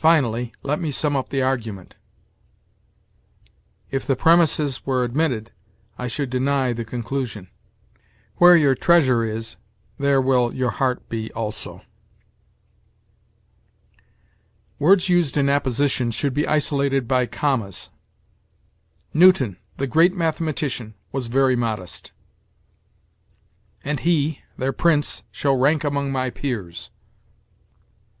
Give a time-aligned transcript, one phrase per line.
[0.00, 1.94] "Finally, let me sum up the argument."
[3.88, 5.52] "If the premises were admitted,
[5.96, 7.48] I should deny the conclusion."
[8.38, 9.54] "Where your treasure is,
[9.96, 11.82] there will your heart be also."
[14.80, 17.90] Words used in apposition should be isolated by commas.
[19.14, 22.10] "Newton, the great mathematician, was very modest."
[23.84, 26.90] "And he, their prince, shall rank among my peers."